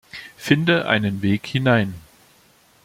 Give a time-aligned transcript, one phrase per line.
[0.35, 1.93] Finde einen Weg hinein.